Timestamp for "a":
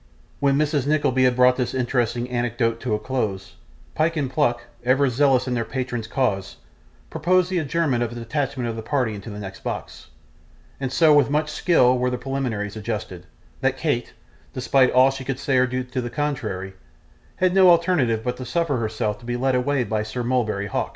2.95-2.99, 8.11-8.15